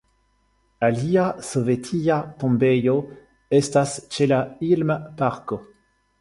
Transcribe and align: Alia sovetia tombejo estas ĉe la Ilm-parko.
Alia 0.85 1.25
sovetia 1.49 2.17
tombejo 2.43 2.95
estas 3.59 3.95
ĉe 4.17 4.29
la 4.33 4.41
Ilm-parko. 4.71 5.61